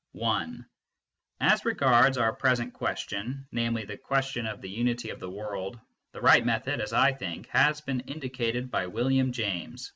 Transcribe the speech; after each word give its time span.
As 1.39 1.63
regards 1.63 2.17
our 2.17 2.33
present 2.33 2.73
question, 2.73 3.45
namely, 3.51 3.85
the 3.85 3.97
question 3.97 4.47
of 4.47 4.59
the 4.59 4.67
unity 4.67 5.11
of 5.11 5.19
the 5.19 5.29
world, 5.29 5.79
the 6.13 6.21
right 6.21 6.43
method, 6.43 6.81
as 6.81 6.91
I 6.91 7.13
think, 7.13 7.45
has 7.49 7.81
been 7.81 7.99
indicated 7.99 8.71
by 8.71 8.87
William 8.87 9.31
James. 9.31 9.87